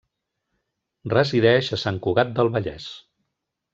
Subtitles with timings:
[1.13, 2.89] Resideix a Sant Cugat del Vallès.